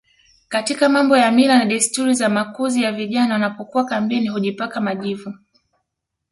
[0.49, 5.33] katika mambo ya mila na desturi za makuzi ya vijana Wanapokuwa kambini hujipaka majivu